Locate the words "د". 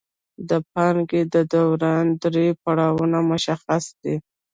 0.49-0.51, 1.33-1.35